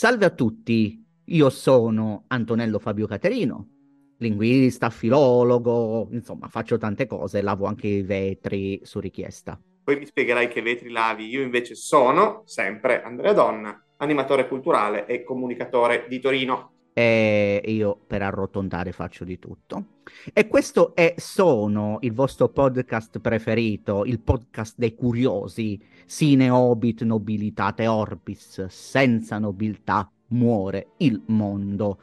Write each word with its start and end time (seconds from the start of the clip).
Salve 0.00 0.24
a 0.24 0.30
tutti. 0.30 1.04
Io 1.26 1.50
sono 1.50 2.24
Antonello 2.28 2.78
Fabio 2.78 3.06
Caterino, 3.06 3.68
linguista, 4.16 4.88
filologo, 4.88 6.08
insomma, 6.12 6.48
faccio 6.48 6.78
tante 6.78 7.06
cose, 7.06 7.42
lavo 7.42 7.66
anche 7.66 7.86
i 7.86 8.00
vetri 8.00 8.80
su 8.82 8.98
richiesta. 8.98 9.60
Poi 9.84 9.98
mi 9.98 10.06
spiegherai 10.06 10.48
che 10.48 10.62
vetri 10.62 10.88
lavi. 10.88 11.26
Io 11.26 11.42
invece 11.42 11.74
sono 11.74 12.44
sempre 12.46 13.02
Andrea 13.02 13.34
Donna, 13.34 13.78
animatore 13.98 14.48
culturale 14.48 15.04
e 15.04 15.22
comunicatore 15.22 16.06
di 16.08 16.18
Torino. 16.18 16.79
E 17.00 17.62
io 17.64 17.98
per 18.06 18.20
arrotondare 18.20 18.92
faccio 18.92 19.24
di 19.24 19.38
tutto. 19.38 20.00
E 20.34 20.48
questo 20.48 20.94
è 20.94 21.14
Sono, 21.16 21.96
il 22.02 22.12
vostro 22.12 22.50
podcast 22.50 23.20
preferito, 23.20 24.04
il 24.04 24.20
podcast 24.20 24.74
dei 24.76 24.94
curiosi, 24.94 25.82
sine 26.04 26.50
obit 26.50 27.02
nobilitate 27.04 27.86
orbis, 27.86 28.66
senza 28.66 29.38
nobiltà 29.38 30.10
muore 30.28 30.88
il 30.98 31.22
mondo. 31.28 32.00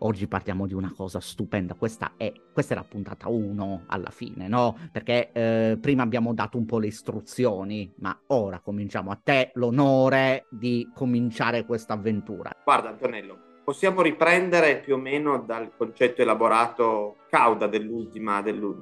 Oggi 0.00 0.26
parliamo 0.26 0.66
di 0.66 0.74
una 0.74 0.92
cosa 0.94 1.18
stupenda, 1.18 1.72
questa 1.72 2.12
è, 2.18 2.30
questa 2.52 2.74
è 2.74 2.76
la 2.76 2.84
puntata 2.84 3.30
1 3.30 3.84
alla 3.86 4.10
fine, 4.10 4.48
no? 4.48 4.76
Perché 4.92 5.32
eh, 5.32 5.78
prima 5.80 6.02
abbiamo 6.02 6.34
dato 6.34 6.58
un 6.58 6.66
po' 6.66 6.78
le 6.78 6.88
istruzioni, 6.88 7.90
ma 8.00 8.14
ora 8.26 8.60
cominciamo 8.60 9.10
a 9.10 9.16
te 9.16 9.52
l'onore 9.54 10.44
di 10.50 10.90
cominciare 10.94 11.64
questa 11.64 11.94
avventura. 11.94 12.50
Guarda 12.62 12.90
Antonello, 12.90 13.45
possiamo 13.66 14.00
riprendere 14.00 14.76
più 14.76 14.94
o 14.94 14.96
meno 14.96 15.38
dal 15.38 15.72
concetto 15.76 16.22
elaborato 16.22 17.16
cauda 17.28 17.66
dell'ultima, 17.66 18.40
dell'u- 18.40 18.80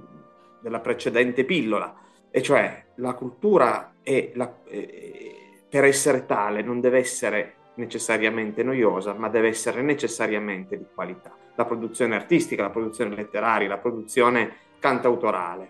della 0.61 0.81
precedente 0.81 1.45
pillola, 1.45 1.97
e 2.31 2.43
cioè 2.43 2.85
la 2.97 3.15
cultura 3.15 3.95
la, 4.35 4.57
eh, 4.67 5.63
per 5.71 5.85
essere 5.85 6.27
tale 6.27 6.61
non 6.61 6.83
deve 6.83 6.99
essere 6.99 7.55
necessariamente 7.77 8.63
noiosa, 8.63 9.15
ma 9.15 9.31
deve 9.31 9.49
essere 9.49 9.81
necessariamente 9.81 10.77
di 10.77 10.85
qualità. 10.95 11.35
La 11.55 11.65
produzione 11.65 12.15
artistica, 12.15 12.65
la 12.65 12.71
produzione 12.71 13.15
letteraria, 13.15 13.69
la 13.69 13.79
produzione 13.79 14.53
cantautorale. 14.79 15.69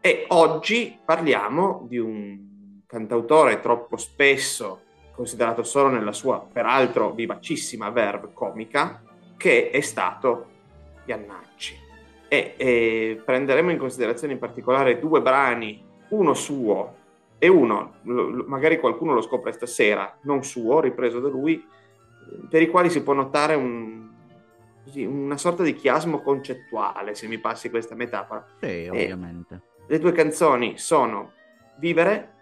E 0.00 0.26
oggi 0.28 0.96
parliamo 1.04 1.86
di 1.88 1.98
un 1.98 2.38
cantautore 2.86 3.58
troppo 3.58 3.96
spesso 3.96 4.82
considerato 5.14 5.62
solo 5.62 5.88
nella 5.88 6.12
sua 6.12 6.44
peraltro 6.50 7.12
vivacissima 7.12 7.90
verve 7.90 8.30
comica, 8.32 9.02
che 9.36 9.70
è 9.70 9.80
stato 9.80 10.46
Iannacci. 11.04 11.80
E, 12.28 12.54
e 12.56 13.22
prenderemo 13.24 13.70
in 13.70 13.78
considerazione 13.78 14.32
in 14.32 14.38
particolare 14.38 14.98
due 14.98 15.20
brani, 15.20 15.84
uno 16.08 16.34
suo 16.34 17.00
e 17.38 17.48
uno, 17.48 17.94
magari 18.02 18.78
qualcuno 18.78 19.14
lo 19.14 19.20
scopre 19.20 19.52
stasera, 19.52 20.18
non 20.22 20.44
suo, 20.44 20.80
ripreso 20.80 21.18
da 21.18 21.28
lui, 21.28 21.62
per 22.48 22.62
i 22.62 22.68
quali 22.68 22.88
si 22.88 23.02
può 23.02 23.12
notare 23.14 23.54
un, 23.54 24.08
così, 24.84 25.04
una 25.04 25.36
sorta 25.36 25.62
di 25.62 25.74
chiasmo 25.74 26.22
concettuale, 26.22 27.14
se 27.14 27.26
mi 27.26 27.38
passi 27.38 27.68
questa 27.68 27.94
metafora. 27.94 28.46
Sì, 28.60 28.86
ovviamente. 28.88 29.54
E 29.54 29.84
le 29.88 29.98
due 29.98 30.12
canzoni 30.12 30.78
sono 30.78 31.32
Vivere 31.78 32.32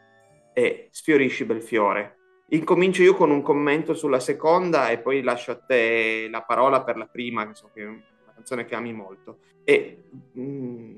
e 0.52 0.88
Sfiorisci 0.90 1.44
bel 1.44 1.62
fiore. 1.62 2.18
Incomincio 2.52 3.02
io 3.02 3.14
con 3.14 3.30
un 3.30 3.42
commento 3.42 3.94
sulla 3.94 4.18
seconda 4.18 4.88
e 4.88 4.98
poi 4.98 5.22
lascio 5.22 5.52
a 5.52 5.56
te 5.56 6.26
la 6.28 6.42
parola 6.42 6.82
per 6.82 6.96
la 6.96 7.06
prima, 7.06 7.46
che 7.46 7.54
so 7.54 7.70
che 7.72 7.82
è 7.82 7.86
una 7.86 8.02
canzone 8.34 8.64
che 8.64 8.74
ami 8.74 8.92
molto. 8.92 9.38
E 9.62 10.02
mh, 10.32 10.94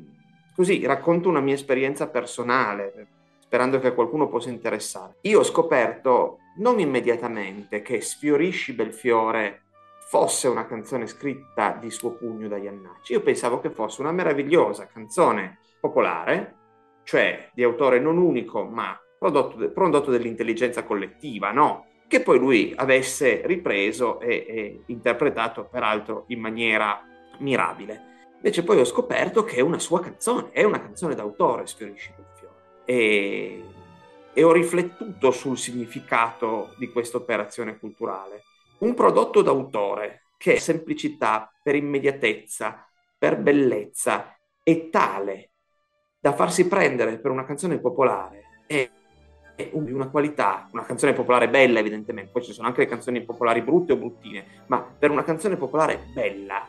così 0.55 0.87
racconto 0.87 1.29
una 1.29 1.41
mia 1.41 1.53
esperienza 1.53 2.09
personale, 2.09 3.07
sperando 3.41 3.79
che 3.81 3.93
qualcuno 3.93 4.29
possa 4.29 4.49
interessare. 4.49 5.17
Io 5.23 5.41
ho 5.41 5.45
scoperto 5.45 6.39
non 6.57 6.81
immediatamente 6.81 7.83
che 7.83 8.01
Sfiorisci 8.01 8.73
bel 8.73 8.95
fiore 8.95 9.65
fosse 10.09 10.49
una 10.49 10.67
canzone 10.67 11.07
scritta 11.07 11.77
di 11.79 11.91
suo 11.91 12.13
pugno 12.13 12.49
da 12.49 12.57
Iannacci. 12.57 13.13
Io 13.13 13.21
pensavo 13.21 13.61
che 13.61 13.69
fosse 13.69 14.01
una 14.01 14.13
meravigliosa 14.13 14.87
canzone 14.87 15.59
popolare, 15.79 16.57
cioè 17.03 17.51
di 17.53 17.63
autore 17.63 18.01
non 18.01 18.17
unico, 18.17 18.65
ma 18.65 18.99
prodotto, 19.23 19.57
de- 19.57 19.69
prodotto 19.69 20.11
dell'intelligenza 20.11 20.83
collettiva, 20.83 21.53
no? 21.53 21.87
Che 22.09 22.21
poi 22.23 22.39
lui 22.39 22.73
avesse 22.75 23.43
ripreso 23.45 24.19
e, 24.19 24.45
e 24.49 24.83
interpretato, 24.87 25.65
peraltro, 25.67 26.25
in 26.29 26.41
maniera 26.41 27.01
mirabile. 27.39 28.11
Invece 28.35 28.65
poi 28.65 28.81
ho 28.81 28.85
scoperto 28.85 29.45
che 29.45 29.57
è 29.57 29.61
una 29.61 29.79
sua 29.79 30.01
canzone, 30.01 30.51
è 30.51 30.65
una 30.65 30.81
canzone 30.81 31.15
d'autore, 31.15 31.67
Sfiorisci 31.67 32.13
bel 32.17 32.27
fiore. 32.35 32.55
E, 32.85 33.65
e 34.33 34.43
ho 34.43 34.51
riflettuto 34.51 35.31
sul 35.31 35.57
significato 35.57 36.75
di 36.77 36.91
questa 36.91 37.19
operazione 37.19 37.79
culturale. 37.79 38.43
Un 38.79 38.95
prodotto 38.95 39.41
d'autore 39.41 40.23
che 40.37 40.59
semplicità, 40.59 41.49
per 41.63 41.77
immediatezza, 41.77 42.85
per 43.17 43.39
bellezza, 43.39 44.37
è 44.65 44.91
tale 44.91 45.51
da 46.19 46.33
farsi 46.33 46.67
prendere 46.67 47.21
per 47.21 47.31
una 47.31 47.45
canzone 47.45 47.79
popolare 47.79 48.43
è 48.67 48.91
di 49.73 49.93
una 49.93 50.09
qualità, 50.09 50.69
una 50.73 50.85
canzone 50.85 51.13
popolare 51.13 51.49
bella 51.49 51.79
evidentemente, 51.79 52.31
poi 52.33 52.43
ci 52.43 52.53
sono 52.53 52.67
anche 52.67 52.81
le 52.81 52.87
canzoni 52.87 53.23
popolari 53.23 53.63
brutte 53.63 53.93
o 53.93 53.97
bruttine, 53.97 54.45
ma 54.67 54.81
per 54.81 55.11
una 55.11 55.23
canzone 55.23 55.57
popolare 55.57 56.07
bella 56.13 56.69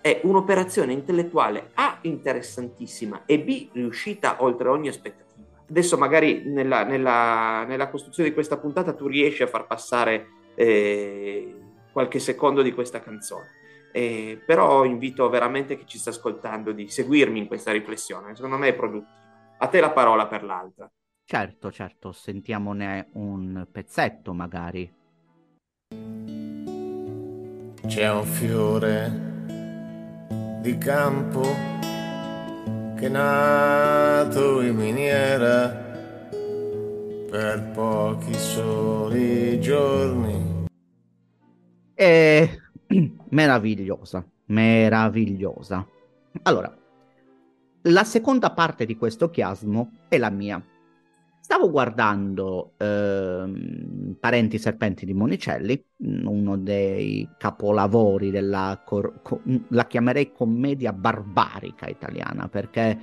è 0.00 0.20
un'operazione 0.24 0.92
intellettuale 0.92 1.70
A 1.74 1.98
interessantissima 2.02 3.22
e 3.24 3.38
B 3.38 3.68
riuscita 3.72 4.36
oltre 4.42 4.68
ogni 4.68 4.88
aspettativa. 4.88 5.46
Adesso 5.68 5.96
magari 5.96 6.42
nella, 6.44 6.84
nella, 6.84 7.64
nella 7.64 7.88
costruzione 7.88 8.28
di 8.28 8.34
questa 8.34 8.58
puntata 8.58 8.92
tu 8.92 9.06
riesci 9.06 9.42
a 9.42 9.46
far 9.46 9.66
passare 9.66 10.26
eh, 10.54 11.56
qualche 11.92 12.18
secondo 12.18 12.62
di 12.62 12.72
questa 12.72 13.00
canzone. 13.00 13.60
Eh, 13.92 14.42
però 14.44 14.84
invito 14.84 15.28
veramente 15.28 15.76
chi 15.76 15.86
ci 15.86 15.98
sta 15.98 16.10
ascoltando 16.10 16.72
di 16.72 16.88
seguirmi 16.88 17.38
in 17.38 17.46
questa 17.46 17.72
riflessione, 17.72 18.34
secondo 18.34 18.56
me 18.56 18.68
è 18.68 18.74
produttiva. 18.74 19.20
A 19.58 19.66
te 19.68 19.80
la 19.80 19.90
parola 19.90 20.26
per 20.26 20.42
l'altra. 20.42 20.90
Certo, 21.24 21.70
certo, 21.70 22.12
sentiamone 22.12 23.08
un 23.12 23.66
pezzetto 23.70 24.32
magari. 24.34 24.92
C'è 27.86 28.10
un 28.10 28.24
fiore 28.24 29.30
di 30.60 30.78
campo 30.78 31.42
che 32.96 33.06
è 33.06 33.08
nato 33.08 34.60
in 34.60 34.76
miniera 34.76 35.68
per 37.30 37.70
pochi 37.72 38.34
soli 38.34 39.60
giorni. 39.60 40.66
E 41.94 42.60
meravigliosa, 43.30 44.24
meravigliosa. 44.46 45.86
Allora, 46.42 46.76
la 47.82 48.04
seconda 48.04 48.52
parte 48.52 48.86
di 48.86 48.96
questo 48.96 49.30
chiasmo 49.30 49.92
è 50.08 50.18
la 50.18 50.30
mia. 50.30 50.62
Stavo 51.52 51.70
guardando 51.70 52.72
ehm, 52.78 54.16
Parenti 54.18 54.58
Serpenti 54.58 55.04
di 55.04 55.12
Monicelli, 55.12 55.84
uno 55.98 56.56
dei 56.56 57.28
capolavori 57.36 58.30
della, 58.30 58.80
cor- 58.82 59.20
co- 59.20 59.42
la 59.68 59.86
chiamerei 59.86 60.32
commedia 60.32 60.94
barbarica 60.94 61.88
italiana, 61.88 62.48
perché, 62.48 62.98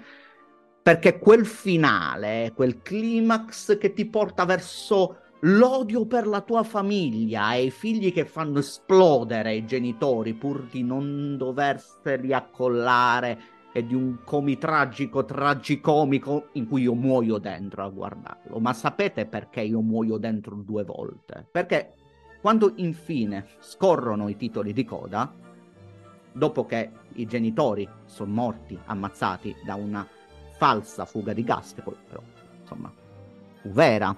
perché 0.82 1.20
quel 1.20 1.46
finale, 1.46 2.52
quel 2.56 2.82
climax 2.82 3.78
che 3.78 3.94
ti 3.94 4.08
porta 4.08 4.46
verso 4.46 5.18
l'odio 5.42 6.08
per 6.08 6.26
la 6.26 6.42
tua 6.42 6.64
famiglia 6.64 7.54
e 7.54 7.66
i 7.66 7.72
figli 7.72 8.12
che 8.12 8.26
fanno 8.26 8.58
esplodere 8.58 9.54
i 9.54 9.66
genitori 9.68 10.34
pur 10.34 10.64
di 10.64 10.82
non 10.82 11.38
doverseli 11.38 12.34
accollare 12.34 13.59
e 13.72 13.86
di 13.86 13.94
un 13.94 14.20
comitragico 14.24 15.26
tragicomico 15.26 16.48
in 16.54 16.68
cui 16.68 16.84
io 16.84 16.94
muoio 16.94 17.38
dentro 17.38 17.84
a 17.84 17.90
guardarlo. 17.90 18.60
Ma 18.60 18.74
sapete 18.74 19.26
perché 19.26 19.62
io 19.62 19.82
muoio 19.82 20.18
dentro 20.18 20.56
due 20.56 20.84
volte? 20.84 21.48
Perché 21.52 21.94
quando 22.42 22.74
infine 22.78 23.46
scorrono 23.60 24.28
i 24.30 24.36
titoli 24.36 24.74
di 24.74 24.86
coda, 24.86 25.32
dopo 26.32 26.66
che 26.66 26.92
i 27.14 27.26
genitori 27.26 27.88
sono 28.06 28.32
morti, 28.32 28.80
ammazzati 28.86 29.56
da 29.66 29.76
una 29.76 30.08
falsa 30.58 31.06
fuga 31.06 31.34
di 31.34 31.44
gas, 31.44 31.74
che 31.74 31.82
poi 31.82 31.96
però, 32.08 32.22
insomma, 32.62 32.92
fu 33.62 33.70
vera, 33.70 34.16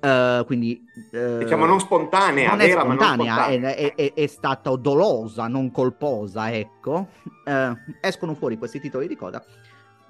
Uh, 0.00 0.46
quindi 0.46 0.82
uh, 1.12 1.36
diciamo 1.36 1.66
non 1.66 1.78
spontanea, 1.78 2.48
non 2.48 2.56
vera, 2.56 2.80
è 2.80 2.84
spontanea, 2.84 3.34
ma 3.34 3.40
non 3.40 3.50
spontanea. 3.50 3.74
È, 3.74 3.94
è, 3.94 4.14
è, 4.14 4.26
stata 4.28 4.74
dolosa, 4.76 5.46
non 5.46 5.70
colposa, 5.70 6.50
ecco. 6.50 7.08
Uh, 7.44 7.76
escono 8.00 8.34
fuori 8.34 8.58
questi 8.58 8.80
titoli 8.80 9.08
di 9.08 9.16
coda. 9.16 9.42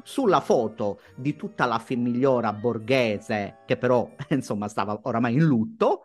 Sulla 0.02 0.40
foto 0.40 1.00
di 1.14 1.36
tutta 1.36 1.66
la 1.66 1.78
famigliora 1.78 2.52
borghese, 2.52 3.58
che 3.66 3.76
però 3.76 4.08
insomma 4.30 4.68
stava 4.68 4.98
oramai 5.02 5.34
in 5.34 5.44
lutto, 5.44 6.04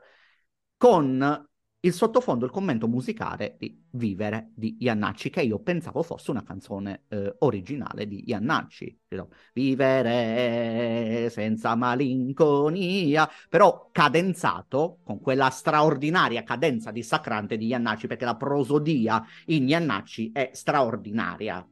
con 0.77 1.47
il 1.85 1.93
sottofondo, 1.93 2.45
il 2.45 2.51
commento 2.51 2.87
musicale 2.87 3.55
di 3.59 3.83
Vivere 3.91 4.49
di 4.55 4.77
Iannacci, 4.79 5.29
che 5.29 5.41
io 5.41 5.59
pensavo 5.59 6.01
fosse 6.01 6.31
una 6.31 6.43
canzone 6.43 7.03
eh, 7.09 7.35
originale 7.39 8.07
di 8.07 8.23
Iannacci. 8.27 8.99
Vivere 9.53 11.29
senza 11.29 11.75
malinconia, 11.75 13.29
però 13.47 13.89
cadenzato 13.91 14.97
con 15.03 15.21
quella 15.21 15.49
straordinaria 15.49 16.43
cadenza 16.43 16.91
dissacrante 16.91 17.55
di 17.55 17.67
Iannacci, 17.67 18.07
perché 18.07 18.25
la 18.25 18.35
prosodia 18.35 19.23
in 19.45 19.67
Iannacci 19.69 20.31
è 20.33 20.49
straordinaria. 20.53 21.65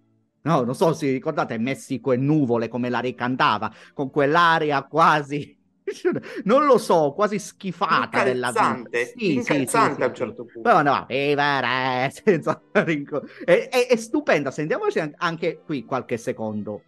No, 0.44 0.64
non 0.64 0.76
so 0.76 0.94
se 0.94 1.12
ricordate 1.12 1.58
Messico 1.58 2.12
e 2.12 2.18
nuvole 2.18 2.68
come 2.68 2.90
la 2.90 3.00
ricantava, 3.00 3.74
con 3.94 4.10
quell'aria 4.12 4.84
quasi 4.84 5.58
non 6.46 6.66
lo 6.66 6.78
so, 6.78 7.14
quasi 7.14 7.40
schifata 7.40 8.24
della 8.24 8.52
vita. 8.52 8.84
Sì, 9.16 9.34
incalzante 9.34 9.94
sì, 9.94 9.98
sì, 9.98 10.04
a 10.04 10.08
un 10.08 10.16
certo 10.16 10.46
punto. 10.46 10.62
Però 10.62 10.82
no, 10.82 11.06
senza 12.12 12.62
rinco... 12.72 13.24
è, 13.44 13.70
è, 13.70 13.88
è 13.88 13.96
stupenda, 13.96 14.52
sentiamoci 14.52 15.02
anche 15.18 15.62
qui 15.66 15.86
qualche 15.86 16.18
secondo. 16.18 16.82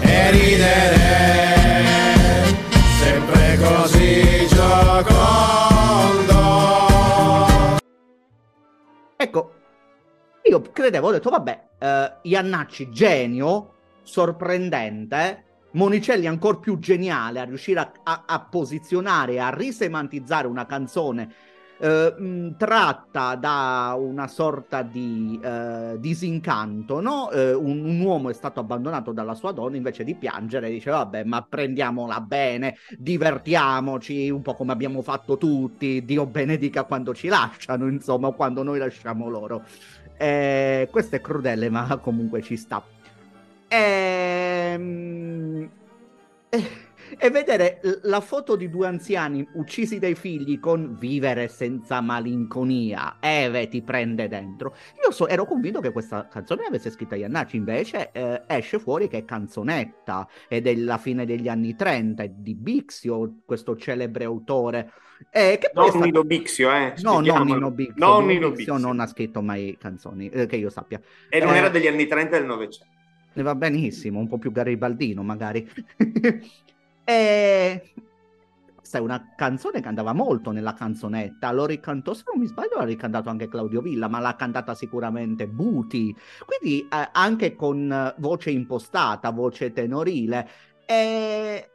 E 0.00 0.30
ridere 0.30 1.02
sempre 2.98 3.56
così 3.58 4.46
giocondo. 4.48 5.30
Ecco, 9.16 9.52
io 10.42 10.60
credevo, 10.72 11.08
ho 11.08 11.12
detto, 11.12 11.30
vabbè, 11.30 11.64
uh, 11.78 12.28
Iannacci 12.28 12.90
genio, 12.90 13.74
sorprendente, 14.02 15.44
Monicelli 15.72 16.26
ancora 16.26 16.58
più 16.58 16.78
geniale 16.78 17.40
a 17.40 17.44
riuscire 17.44 17.80
a, 17.80 17.92
a, 18.02 18.22
a 18.26 18.40
posizionare, 18.40 19.40
a 19.40 19.50
risemantizzare 19.50 20.46
una 20.46 20.66
canzone 20.66 21.50
eh, 21.82 22.54
tratta 22.56 23.34
da 23.34 23.96
una 23.98 24.28
sorta 24.28 24.82
di 24.82 25.40
eh, 25.42 25.96
disincanto, 25.98 27.00
no? 27.00 27.28
Eh, 27.32 27.52
un, 27.52 27.84
un, 27.84 28.00
uomo 28.00 28.30
è 28.30 28.34
stato 28.34 28.60
abbandonato 28.60 29.10
dalla 29.10 29.34
sua 29.34 29.50
donna 29.50 29.76
invece 29.76 30.04
di 30.04 30.14
piangere 30.14 30.70
dice 30.70 30.90
vabbè 30.90 31.24
ma 31.24 31.42
prendiamola 31.42 32.20
bene, 32.20 32.76
divertiamoci 32.96 34.30
un 34.30 34.42
po' 34.42 34.54
come 34.54 34.70
abbiamo 34.70 35.02
fatto 35.02 35.36
tutti, 35.36 36.04
Dio 36.04 36.24
benedica 36.26 36.84
quando 36.84 37.14
ci 37.14 37.26
lasciano, 37.26 37.88
insomma, 37.88 38.30
quando 38.30 38.62
noi 38.62 38.78
lasciamo 38.78 39.28
loro. 39.28 39.64
Eh, 40.16 40.88
questo 40.90 41.16
è 41.16 41.20
crudele 41.20 41.68
ma 41.68 41.96
comunque 42.00 42.42
ci 42.42 42.56
sta. 42.56 42.80
Ehm... 43.66 45.51
E, 46.54 46.62
e 47.18 47.30
vedere 47.30 47.80
la 48.02 48.20
foto 48.20 48.56
di 48.56 48.68
due 48.68 48.86
anziani 48.86 49.46
uccisi 49.54 49.98
dai 49.98 50.14
figli 50.14 50.60
con 50.60 50.98
vivere 50.98 51.48
senza 51.48 52.02
malinconia, 52.02 53.16
Eve 53.20 53.68
ti 53.68 53.80
prende 53.80 54.28
dentro. 54.28 54.76
Io 55.02 55.10
so, 55.12 55.26
ero 55.28 55.46
convinto 55.46 55.80
che 55.80 55.92
questa 55.92 56.28
canzone 56.28 56.66
avesse 56.66 56.90
scritto 56.90 57.14
Iannacci, 57.14 57.56
invece 57.56 58.10
eh, 58.12 58.42
esce 58.46 58.78
fuori 58.78 59.08
che 59.08 59.18
è 59.18 59.24
canzonetta, 59.24 60.28
è 60.46 60.60
della 60.60 60.98
fine 60.98 61.24
degli 61.24 61.48
anni 61.48 61.74
30, 61.74 62.22
è 62.22 62.28
di 62.28 62.54
Bixio, 62.54 63.36
questo 63.46 63.74
celebre 63.74 64.24
autore. 64.24 64.92
Eh, 65.30 65.56
che 65.58 65.70
non 65.72 65.88
stato... 65.88 66.04
Nino 66.04 66.24
Bixio, 66.24 66.70
eh. 66.70 66.94
No, 67.00 67.20
non 67.20 67.46
Nino 67.46 67.70
Bixio. 67.70 67.94
Non 67.96 68.26
Nino 68.26 68.50
Bixio 68.50 68.76
non 68.76 69.00
ha 69.00 69.06
scritto 69.06 69.40
mai 69.40 69.78
canzoni, 69.80 70.28
eh, 70.28 70.44
che 70.44 70.56
io 70.56 70.68
sappia. 70.68 71.00
E 71.30 71.40
non 71.40 71.54
eh, 71.54 71.56
era 71.58 71.70
degli 71.70 71.86
anni 71.86 72.06
30 72.06 72.36
del 72.36 72.46
Novecento. 72.46 72.91
Ne 73.34 73.42
va 73.42 73.54
benissimo, 73.54 74.18
un 74.18 74.28
po' 74.28 74.38
più 74.38 74.52
garibaldino 74.52 75.22
magari. 75.22 75.68
e 77.04 77.92
questa 78.92 78.98
è 78.98 79.00
una 79.00 79.32
canzone 79.34 79.80
che 79.80 79.88
andava 79.88 80.12
molto 80.12 80.50
nella 80.50 80.74
canzonetta. 80.74 81.50
Lo 81.52 81.64
ricantò, 81.64 82.12
se 82.12 82.24
non 82.26 82.38
mi 82.38 82.46
sbaglio, 82.46 82.76
l'ha 82.76 82.84
ricantato 82.84 83.30
anche 83.30 83.48
Claudio 83.48 83.80
Villa, 83.80 84.06
ma 84.06 84.18
l'ha 84.20 84.36
cantata 84.36 84.74
sicuramente 84.74 85.48
Buti. 85.48 86.14
Quindi 86.44 86.82
eh, 86.82 87.08
anche 87.12 87.54
con 87.54 88.14
voce 88.18 88.50
impostata, 88.50 89.30
voce 89.30 89.72
tenorile. 89.72 90.48
E 90.84 91.70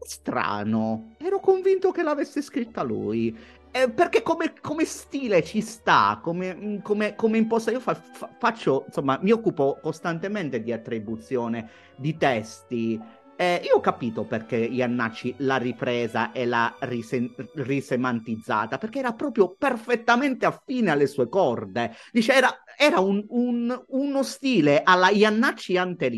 strano, 0.00 1.14
ero 1.18 1.38
convinto 1.38 1.92
che 1.92 2.02
l'avesse 2.02 2.42
scritta 2.42 2.82
lui. 2.82 3.36
Eh, 3.74 3.90
perché 3.90 4.20
come, 4.22 4.52
come, 4.60 4.84
stile 4.84 5.42
ci 5.42 5.62
sta, 5.62 6.20
come, 6.22 6.54
mm, 6.54 6.78
come, 6.82 7.14
come 7.14 7.38
imposta, 7.38 7.70
io 7.70 7.80
fa, 7.80 7.94
fa, 7.94 8.28
faccio, 8.38 8.84
insomma, 8.86 9.18
mi 9.22 9.30
occupo 9.30 9.78
costantemente 9.80 10.62
di 10.62 10.72
attribuzione 10.72 11.70
di 11.96 12.18
testi. 12.18 13.00
Eh, 13.34 13.62
io 13.64 13.76
ho 13.76 13.80
capito 13.80 14.24
perché 14.24 14.56
Iannacci 14.56 15.36
l'ha 15.38 15.56
ripresa 15.56 16.32
e 16.32 16.44
l'ha 16.44 16.76
rise- 16.80 17.34
risemantizzata, 17.54 18.76
perché 18.76 18.98
era 18.98 19.14
proprio 19.14 19.54
perfettamente 19.56 20.44
affine 20.44 20.90
alle 20.90 21.06
sue 21.06 21.30
corde. 21.30 21.94
Dice, 22.12 22.34
era, 22.34 22.54
era 22.76 23.00
un, 23.00 23.24
un, 23.30 23.84
uno 23.88 24.22
stile 24.22 24.82
alla 24.84 25.08
Iannacci 25.08 25.78
ante 25.78 26.08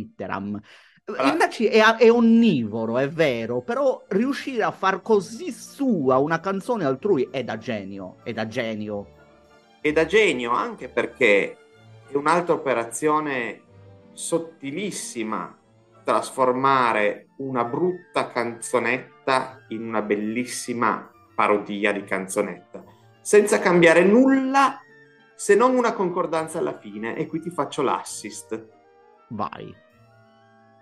litteram. 1.07 1.33
Invece 1.33 1.69
è, 1.71 1.83
è, 1.83 2.11
onnivoro, 2.11 2.99
è 2.99 3.09
vero, 3.09 3.61
però 3.61 4.03
riuscire 4.09 4.63
a 4.63 4.71
far 4.71 5.03
così 5.03 5.53
sua 5.53 6.17
una 6.19 6.41
canzone 6.41 6.85
altrui 6.85 7.29
è 7.31 7.45
da 7.45 7.59
genio, 7.59 8.17
è 8.23 8.33
da 8.33 8.47
genio. 8.47 9.13
È 9.81 9.93
da 9.93 10.07
genio 10.07 10.53
anche 10.53 10.89
perché 10.89 11.57
è 12.09 12.17
un'altra 12.17 12.55
operazione 12.55 13.61
sottilissima 14.13 15.59
trasformare 16.05 17.29
una 17.39 17.65
brutta 17.65 18.31
canzonetta 18.31 19.65
in 19.69 19.87
una 19.87 20.03
bellissima 20.03 21.11
parodia 21.35 21.93
di 21.93 22.05
canzonetta, 22.05 22.85
senza 23.21 23.59
cambiare 23.59 24.05
nulla 24.05 24.79
se 25.35 25.57
non 25.57 25.77
una 25.77 25.93
concordanza 25.93 26.59
alla 26.59 26.79
fine. 26.79 27.17
E 27.17 27.27
qui 27.27 27.41
ti 27.41 27.51
faccio 27.51 27.83
l'assist. 27.83 28.69
Vai. 29.29 29.84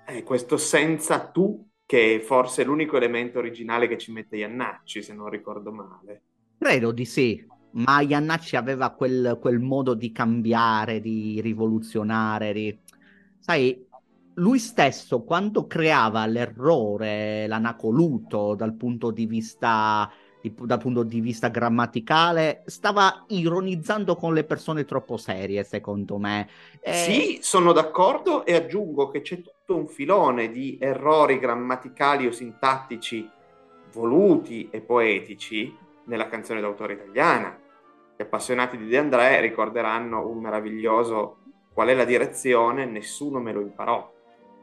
Eh, 0.07 0.23
questo 0.23 0.57
senza 0.57 1.21
tu, 1.29 1.69
che 1.87 2.17
è 2.17 2.21
forse 2.21 2.65
l'unico 2.65 2.97
elemento 2.97 3.39
originale 3.39 3.89
che 3.89 3.99
ci 3.99 4.13
mette 4.13 4.37
Iannacci, 4.37 5.03
se 5.03 5.15
non 5.15 5.29
ricordo 5.29 5.73
male. 5.73 6.23
Credo 6.59 6.93
di 6.93 7.05
sì, 7.05 7.45
ma 7.73 8.01
Iannacci 8.01 8.57
aveva 8.57 8.91
quel, 8.91 9.39
quel 9.41 9.59
modo 9.59 9.95
di 9.95 10.13
cambiare, 10.13 11.01
di 11.01 11.41
rivoluzionare, 11.41 12.53
di... 12.53 12.79
sai, 13.39 13.87
lui 14.35 14.59
stesso 14.59 15.23
quando 15.23 15.67
creava 15.67 16.25
l'errore, 16.27 17.47
l'anacoluto 17.47 18.55
dal 18.55 18.75
punto 18.75 19.11
di 19.11 19.27
vista 19.27 20.11
dal 20.43 20.79
punto 20.79 21.03
di 21.03 21.21
vista 21.21 21.49
grammaticale, 21.49 22.63
stava 22.67 23.25
ironizzando 23.29 24.17
con 24.17 24.35
le 24.35 24.45
persone 24.45 24.85
troppo 24.85 25.17
serie, 25.17 25.65
secondo 25.65 26.19
me. 26.19 26.49
Eh... 26.81 26.93
Sì, 26.93 27.39
sono 27.43 27.73
d'accordo 27.73 28.45
e 28.45 28.55
aggiungo 28.55 29.09
che 29.11 29.21
c'è 29.21 29.41
tutto 29.41 29.77
un 29.77 29.87
filone 29.87 30.51
di 30.51 30.79
errori 30.81 31.39
grammaticali 31.39 32.27
o 32.27 32.33
sintattici 32.33 33.29
voluti 33.93 34.69
e 34.71 34.81
poetici 34.81 35.77
nella 36.05 36.29
canzone 36.29 36.61
d'autore 36.61 36.95
italiana. 36.95 37.59
Gli 38.17 38.23
appassionati 38.23 38.77
di 38.77 38.87
De 38.87 38.99
André 38.99 39.41
ricorderanno 39.41 40.27
un 40.27 40.39
meraviglioso 40.39 41.37
Qual 41.73 41.89
è 41.89 41.95
la 41.95 42.05
direzione? 42.05 42.85
Nessuno 42.85 43.41
me 43.41 43.53
lo 43.53 43.61
imparò. 43.63 44.13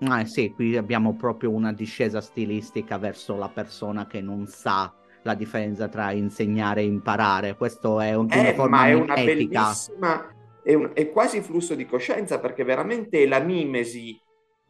Ah, 0.01 0.23
sì, 0.25 0.53
qui 0.53 0.77
abbiamo 0.77 1.15
proprio 1.15 1.49
una 1.49 1.73
discesa 1.73 2.21
stilistica 2.21 2.97
verso 2.97 3.35
la 3.35 3.49
persona 3.49 4.05
che 4.05 4.21
non 4.21 4.45
sa 4.45 4.93
la 5.23 5.33
differenza 5.33 5.87
tra 5.87 6.11
insegnare 6.11 6.81
e 6.81 6.85
imparare. 6.85 7.55
Questo 7.55 7.99
è 7.99 8.13
un, 8.13 8.27
eh, 8.31 8.39
una 8.39 8.53
forma 8.53 8.77
ma 8.77 8.87
è 8.87 8.93
una 8.93 9.15
etica. 9.15 9.61
bellissima, 9.61 10.25
è, 10.63 10.73
un, 10.73 10.91
è 10.93 11.09
quasi 11.09 11.41
flusso 11.41 11.75
di 11.75 11.85
coscienza 11.85 12.39
perché 12.39 12.63
veramente 12.63 13.23
è 13.23 13.27
la 13.27 13.39
mimesi 13.39 14.19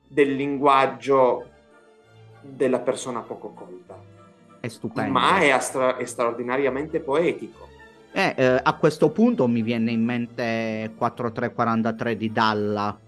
del 0.08 0.34
linguaggio 0.34 1.48
della 2.42 2.80
persona 2.80 3.22
poco 3.22 3.50
colta. 3.50 3.98
È 4.60 4.68
stupendo. 4.68 5.12
Ma 5.12 5.40
è, 5.40 5.50
astra- 5.50 5.98
è 5.98 6.06
straordinariamente 6.06 7.00
poetico. 7.00 7.68
Eh, 8.12 8.34
eh, 8.36 8.60
a 8.62 8.76
questo 8.76 9.12
punto 9.12 9.48
mi 9.48 9.62
viene 9.62 9.92
in 9.92 10.04
mente 10.04 10.94
4343 10.98 12.18
di 12.18 12.32
Dalla. 12.32 13.00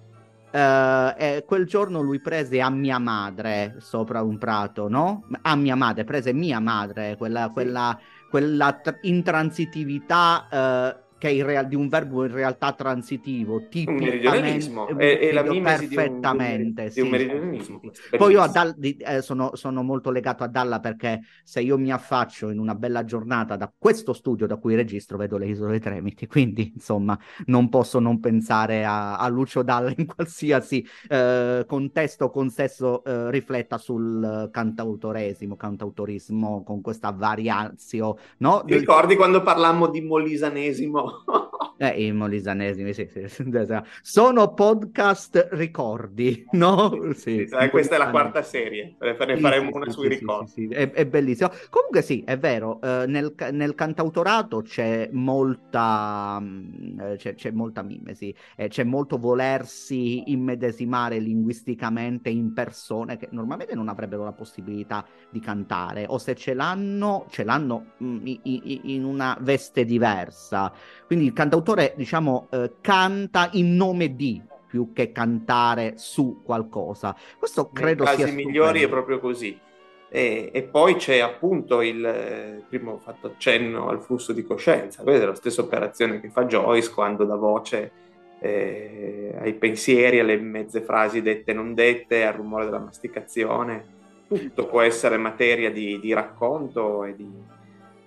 Eh, 0.54 1.16
eh, 1.18 1.46
quel 1.46 1.66
giorno 1.66 2.02
lui 2.02 2.20
prese 2.20 2.60
a 2.60 2.70
mia 2.70 3.00
madre 3.00 3.76
sopra 3.80 4.22
un 4.22 4.38
prato, 4.38 4.90
no? 4.90 5.26
A 5.44 5.56
mia 5.56 5.76
madre, 5.76 6.04
prese 6.04 6.34
mia 6.34 6.60
madre, 6.60 7.16
quella, 7.18 7.50
quella, 7.50 7.98
quella 8.30 8.74
tr- 8.74 8.98
intransitività 9.02 10.48
eh, 10.50 11.04
che 11.22 11.28
è 11.28 11.32
in 11.32 11.46
real- 11.46 11.68
di 11.68 11.76
un 11.76 11.88
verbo 11.88 12.26
in 12.26 12.32
realtà 12.32 12.74
transitivo, 12.74 13.56
Un 13.58 13.68
tipicamente 13.70 14.06
meridionalismo. 14.10 14.88
È, 14.88 15.20
è 15.20 15.32
la 15.32 15.44
mimesi 15.44 15.88
di 15.88 15.96
un- 15.96 16.02
perfettamente. 16.04 16.90
di 16.90 17.00
un, 17.02 17.06
sì, 17.06 17.12
meridionalismo. 17.12 17.80
sì. 17.92 18.18
Poi 18.18 18.32
io 18.32 18.48
Dal- 18.48 18.74
di- 18.76 18.98
eh, 18.98 19.22
sono, 19.22 19.52
sono 19.54 19.84
molto 19.84 20.10
legato 20.10 20.44
a 20.44 20.48
Dalla 20.48 20.80
perché 20.80 21.22
se 21.44 21.62
io 21.62 21.78
mi 21.78 21.92
affaccio 21.92 22.50
in 22.50 22.58
una 22.58 22.74
bella 22.74 23.04
giornata 23.04 23.56
da 23.56 23.72
questo 23.78 24.14
studio 24.14 24.48
da 24.48 24.58
cui 24.58 24.74
registro, 24.74 25.18
vedo 25.18 25.38
le 25.38 25.46
isole 25.48 25.80
Tremiti, 25.80 26.26
quindi 26.26 26.72
insomma 26.74 27.16
non 27.46 27.70
posso 27.70 28.00
non 28.00 28.20
pensare 28.20 28.84
a, 28.84 29.18
a 29.18 29.28
Lucio 29.28 29.62
Dalla 29.62 29.94
in 29.96 30.08
qualsiasi 30.08 30.84
eh, 31.08 31.64
contesto 31.68 32.26
o 32.26 32.30
consesso 32.32 33.04
eh, 33.04 33.30
rifletta 33.30 33.78
sul 33.78 34.50
cantautoresimo, 34.52 35.56
cantautorismo 35.56 36.64
con 36.64 36.82
questa 36.82 37.12
variazio, 37.12 38.18
no? 38.40 38.64
Ti 38.66 38.78
ricordi 38.78 39.16
quando 39.16 39.44
parlammo 39.44 39.88
di 39.88 40.02
molisanesimo? 40.02 41.11
Eh, 41.82 42.06
i 42.06 42.12
molisanesimi, 42.12 42.94
sì, 42.94 43.08
sì, 43.12 43.28
sì. 43.28 43.44
Sono 44.04 44.54
podcast 44.54 45.48
ricordi, 45.54 46.46
no? 46.54 46.92
Sì, 47.16 47.40
Eh, 47.42 47.70
questa 47.72 47.96
è 47.96 47.98
la 47.98 48.12
quarta 48.12 48.44
serie, 48.44 48.98
ne 49.00 49.16
faremo 49.16 49.72
una 49.74 49.90
sui 49.90 50.08
ricordi. 50.08 50.68
È, 50.68 50.92
è 50.92 51.08
bellissimo. 51.08 51.50
Comunque 51.72 52.04
sì, 52.04 52.22
è 52.24 52.38
vero, 52.38 52.80
eh, 52.82 53.06
nel, 53.08 53.34
nel 53.52 53.74
cantautorato 53.74 54.62
c'è 54.62 55.10
molta, 55.12 56.38
mm, 56.40 57.00
eh, 57.00 57.16
c'è, 57.18 57.34
c'è 57.34 57.50
molta 57.50 57.82
mimesi, 57.82 58.32
eh, 58.56 58.68
c'è 58.68 58.84
molto 58.84 59.18
volersi 59.18 60.30
immedesimare 60.32 61.18
linguisticamente 61.18 62.30
in 62.30 62.54
persone 62.54 63.18
che 63.18 63.28
normalmente 63.32 63.74
non 63.74 63.88
avrebbero 63.90 64.24
la 64.24 64.34
possibilità 64.34 65.04
di 65.32 65.40
cantare, 65.40 66.06
o 66.08 66.20
se 66.20 66.36
ce 66.36 66.54
l'hanno, 66.54 67.26
ce 67.30 67.44
l'hanno 67.44 67.94
mm, 68.04 68.26
i- 68.28 68.40
i- 68.44 68.82
in 68.94 69.04
una 69.04 69.36
veste 69.42 69.84
diversa. 69.84 70.72
Quindi 71.12 71.28
il 71.28 71.36
cantautore, 71.36 71.94
diciamo, 71.98 72.48
eh, 72.52 72.76
canta 72.80 73.50
in 73.52 73.76
nome 73.76 74.16
di 74.16 74.42
più 74.66 74.94
che 74.94 75.12
cantare 75.12 75.96
su 75.98 76.40
qualcosa. 76.42 77.14
Questo 77.38 77.70
credo 77.70 78.06
Nei 78.06 78.16
sia 78.16 78.26
casi 78.28 78.38
migliori 78.38 78.82
è 78.82 78.88
proprio 78.88 79.20
così. 79.20 79.60
E, 80.08 80.52
e 80.54 80.64
poi 80.64 80.96
c'è 80.96 81.20
appunto 81.20 81.82
il 81.82 82.06
eh, 82.06 82.64
prima 82.70 82.92
ho 82.92 82.98
fatto 82.98 83.28
accenno 83.28 83.90
al 83.90 84.02
flusso 84.02 84.32
di 84.32 84.42
coscienza, 84.46 85.04
questa 85.04 85.24
è 85.24 85.28
la 85.28 85.36
stessa 85.36 85.60
operazione 85.60 86.22
che 86.22 86.30
fa 86.30 86.46
Joyce 86.46 86.94
quando 86.94 87.26
dà 87.26 87.36
voce 87.36 87.92
eh, 88.40 89.36
ai 89.38 89.54
pensieri, 89.56 90.20
alle 90.22 90.38
mezze 90.38 90.80
frasi 90.80 91.22
dette 91.22 91.52
e 91.52 91.54
non 91.54 91.74
dette, 91.74 92.26
al 92.26 92.36
rumore 92.36 92.64
della 92.64 92.80
masticazione. 92.80 93.84
Tutto 94.30 94.66
può 94.66 94.80
essere 94.80 95.18
materia 95.18 95.70
di, 95.72 96.00
di 96.00 96.14
racconto 96.14 97.04
e 97.04 97.16
di, 97.18 97.30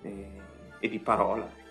e- 0.01 0.41
e 0.79 0.89
di 0.89 0.97
parola. 0.97 1.64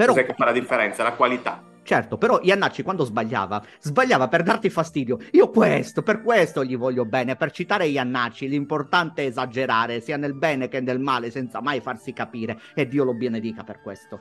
Però, 0.00 0.12
Cos'è 0.14 0.24
che 0.26 0.34
fa 0.34 0.46
la 0.46 0.52
differenza? 0.52 1.02
La 1.02 1.12
qualità. 1.12 1.62
certo, 1.82 2.16
però 2.16 2.38
Iannacci 2.42 2.82
quando 2.82 3.04
sbagliava, 3.04 3.62
sbagliava 3.80 4.28
per 4.28 4.42
darti 4.42 4.70
fastidio. 4.70 5.18
Io 5.32 5.50
questo, 5.50 6.02
per 6.02 6.22
questo 6.22 6.64
gli 6.64 6.76
voglio 6.76 7.04
bene, 7.04 7.36
per 7.36 7.50
citare 7.50 7.86
Iannacci, 7.86 8.48
l'importante 8.48 9.22
è 9.22 9.26
esagerare, 9.26 10.00
sia 10.00 10.16
nel 10.16 10.34
bene 10.34 10.68
che 10.68 10.80
nel 10.80 11.00
male, 11.00 11.30
senza 11.30 11.60
mai 11.60 11.80
farsi 11.80 12.12
capire, 12.14 12.58
e 12.74 12.86
Dio 12.86 13.04
lo 13.04 13.12
benedica 13.14 13.62
per 13.64 13.80
questo. 13.82 14.20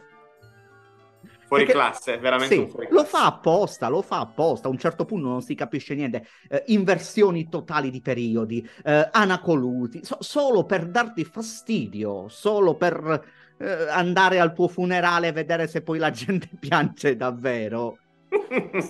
Fuori 1.48 1.65
Perché- 1.65 1.79
classe, 1.79 2.17
veramente 2.19 2.55
Sì, 2.55 2.67
fuori 2.67 2.88
lo 2.91 2.98
classe. 3.01 3.09
fa 3.09 3.25
apposta, 3.25 3.88
lo 3.88 4.01
fa 4.03 4.19
apposta. 4.19 4.67
A 4.67 4.71
un 4.71 4.77
certo 4.77 5.05
punto 5.05 5.27
non 5.29 5.41
si 5.41 5.55
capisce 5.55 5.95
niente. 5.95 6.27
Eh, 6.48 6.63
inversioni 6.67 7.50
totali 7.50 7.89
di 7.89 8.01
periodi, 8.01 8.67
eh, 8.83 9.09
anacoluti, 9.12 10.01
so- 10.03 10.17
solo 10.19 10.65
per 10.65 10.86
darti 10.88 11.24
fastidio, 11.24 12.27
solo 12.29 12.75
per 12.75 13.24
eh, 13.60 13.88
andare 13.89 14.39
al 14.39 14.54
tuo 14.54 14.68
funerale 14.68 15.28
e 15.28 15.32
vedere 15.32 15.68
se 15.68 15.82
poi 15.82 16.00
la 16.00 16.10
gente 16.12 16.50
piange 16.60 17.16
davvero. 17.16 17.98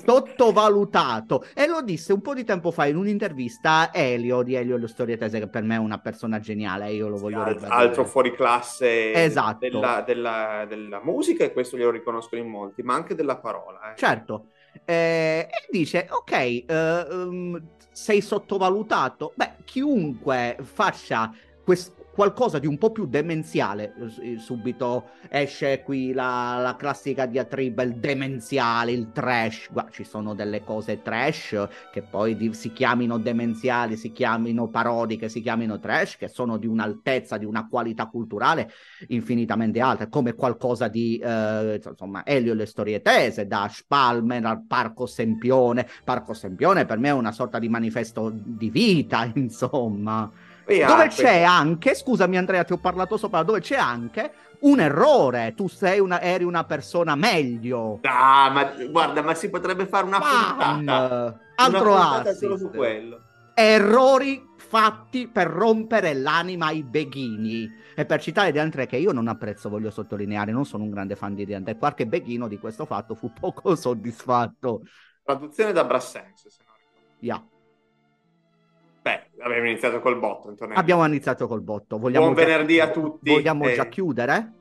Sottovalutato. 0.03 1.45
E 1.53 1.65
lo 1.67 1.81
disse 1.81 2.11
un 2.13 2.21
po' 2.21 2.33
di 2.33 2.43
tempo 2.43 2.71
fa 2.71 2.85
in 2.87 2.97
un'intervista 2.97 3.71
a 3.71 3.89
Elio 3.93 4.41
di 4.43 4.55
Elio 4.55 4.75
e 4.75 4.79
le 4.79 4.87
storie 4.87 5.17
tese, 5.17 5.39
che 5.39 5.47
per 5.47 5.63
me 5.63 5.75
è 5.75 5.79
una 5.79 5.97
persona 5.99 6.39
geniale. 6.39 6.91
Io 6.91 7.07
lo 7.07 7.17
voglio 7.17 7.41
Al- 7.43 7.57
altro 7.69 8.05
fuori 8.05 8.33
classe 8.35 9.13
Esatto. 9.13 9.59
della, 9.59 10.03
della- 10.05 10.65
della 10.67 10.99
musica 11.03 11.43
e 11.43 11.53
questo 11.53 11.77
glielo 11.77 11.91
riconoscono 11.91 12.41
in 12.41 12.49
molti, 12.49 12.81
ma 12.83 12.95
anche 12.95 13.15
della 13.15 13.37
parola. 13.37 13.93
eh. 13.93 13.97
Certo. 13.97 14.47
Eh, 14.85 15.47
e 15.49 15.67
dice, 15.71 16.07
ok, 16.09 16.31
eh, 16.31 16.65
ehm, 16.67 17.61
sei 17.91 18.21
sottovalutato. 18.21 19.31
Beh, 19.35 19.51
chiunque 19.65 20.57
faccia 20.61 21.31
quest- 21.63 21.93
qualcosa 22.19 22.59
di 22.59 22.67
un 22.67 22.77
po' 22.77 22.91
più 22.91 23.05
demenziale, 23.05 23.93
eh, 24.19 24.37
subito 24.39 25.11
esce 25.29 25.81
qui 25.83 26.11
la, 26.11 26.57
la 26.61 26.75
classica 26.75 27.25
diatriba, 27.25 27.81
il 27.81 27.95
demenziale, 27.95 28.91
il 28.91 29.13
trash. 29.13 29.69
Guarda, 29.71 29.89
ci 29.91 30.03
sono 30.03 30.33
delle 30.33 30.61
cose 30.61 31.01
trash 31.01 31.55
che 31.93 32.01
poi 32.01 32.35
di- 32.35 32.53
si 32.53 32.73
chiamino 32.73 33.17
demenziali, 33.19 33.95
si 33.95 34.11
chiamino 34.11 34.67
parodiche, 34.67 35.29
si 35.29 35.39
chiamino 35.39 35.79
trash, 35.79 36.17
che 36.17 36.27
sono 36.27 36.57
di 36.57 36.67
un'altezza, 36.67 37.37
di 37.37 37.45
una 37.45 37.69
qualità 37.69 38.07
culturale 38.07 38.69
infinitamente 39.07 39.79
alta, 39.79 40.09
come 40.09 40.33
qualcosa 40.33 40.89
di, 40.89 41.17
eh, 41.19 41.79
insomma, 41.81 42.25
Elio 42.25 42.51
e 42.51 42.55
le 42.55 42.65
storie 42.65 43.01
tese, 43.01 43.47
da 43.47 43.69
Spalmer 43.71 44.43
al 44.43 44.65
Parco 44.65 45.05
Sempione. 45.05 45.87
Parco 46.03 46.33
Sempione 46.33 46.83
per 46.83 46.97
me 46.97 47.07
è 47.07 47.13
una 47.13 47.31
sorta 47.31 47.59
di 47.59 47.69
manifesto 47.69 48.29
di 48.29 48.69
vita, 48.69 49.31
insomma. 49.35 50.29
E 50.69 50.85
Dove 50.85 51.01
anche- 51.03 51.15
c'è 51.23 51.41
anche, 51.41 51.95
scusami 51.95 52.37
Andrea, 52.37 52.63
ti 52.63 52.73
ho 52.73 52.77
parlato 52.77 53.17
sopra, 53.17 53.41
dove 53.41 53.59
c'è 53.59 53.75
anche 53.75 54.31
un 54.59 54.79
errore, 54.79 55.53
tu 55.55 55.67
sei 55.67 55.99
una, 55.99 56.21
eri 56.21 56.43
una 56.43 56.63
persona 56.63 57.15
meglio. 57.15 57.99
Ah, 58.03 58.49
ma 58.51 58.71
guarda, 58.89 59.23
ma 59.23 59.33
si 59.33 59.49
potrebbe 59.49 59.87
fare 59.87 60.05
una 60.05 60.19
Bam! 60.19 60.55
puntata. 60.75 61.39
Altro 61.55 61.81
una 61.91 62.01
puntata 62.01 62.29
assist. 62.29 62.39
solo 62.39 62.57
su 62.57 62.69
quello. 62.69 63.21
errori 63.55 64.47
fatti 64.57 65.27
per 65.27 65.47
rompere 65.47 66.13
l'anima 66.13 66.67
ai 66.67 66.83
beghini. 66.83 67.67
E 67.95 68.05
per 68.05 68.21
citare 68.21 68.51
De 68.51 68.59
André, 68.59 68.85
che 68.85 68.97
io 68.97 69.11
non 69.11 69.27
apprezzo, 69.27 69.69
voglio 69.69 69.89
sottolineare, 69.89 70.51
non 70.51 70.65
sono 70.65 70.83
un 70.83 70.91
grande 70.91 71.15
fan 71.15 71.33
di 71.33 71.45
De 71.45 71.55
André, 71.55 71.75
qualche 71.77 72.05
beghino 72.05 72.47
di 72.47 72.59
questo 72.59 72.85
fatto 72.85 73.15
fu 73.15 73.33
poco 73.33 73.73
soddisfatto. 73.75 74.81
Traduzione 75.23 75.71
da 75.73 75.83
Brassens, 75.83 76.47
se 76.47 76.61
non 76.65 76.75
ricordo. 76.77 77.17
Yeah. 77.21 77.43
Beh, 79.01 79.29
abbiamo 79.39 79.67
iniziato 79.67 79.99
col 80.01 80.17
botto, 80.19 80.49
Antonello. 80.49 80.79
Abbiamo 80.79 81.05
iniziato 81.05 81.47
col 81.47 81.61
botto. 81.61 81.97
Vogliamo 81.97 82.25
Buon 82.31 82.37
già- 82.37 82.45
venerdì 82.45 82.79
a 82.79 82.91
tutti. 82.91 83.29
Vogliamo 83.31 83.67
Eh. 83.67 83.73
già 83.73 83.87
chiudere? 83.87 84.53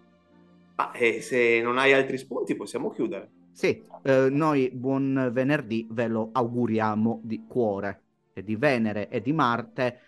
Ma 0.76 0.92
eh, 0.92 1.20
se 1.20 1.60
non 1.60 1.76
hai 1.78 1.92
altri 1.92 2.18
spunti 2.18 2.54
possiamo 2.54 2.90
chiudere. 2.90 3.30
Sì, 3.52 3.82
eh, 4.02 4.28
noi 4.30 4.70
buon 4.70 5.30
venerdì 5.32 5.86
ve 5.90 6.06
lo 6.06 6.28
auguriamo 6.32 7.20
di 7.24 7.44
cuore. 7.48 8.02
E 8.32 8.44
di 8.44 8.54
Venere 8.54 9.08
e 9.08 9.20
di 9.20 9.32
Marte 9.32 9.98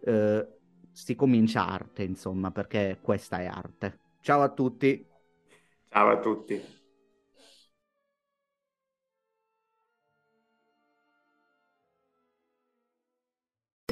eh, 0.00 0.46
si 0.90 1.14
comincia 1.14 1.68
arte, 1.68 2.02
insomma, 2.02 2.50
perché 2.50 2.98
questa 3.00 3.38
è 3.38 3.46
arte. 3.46 3.98
Ciao 4.20 4.42
a 4.42 4.48
tutti. 4.48 5.06
Ciao 5.88 6.08
a 6.08 6.18
tutti. 6.18 6.60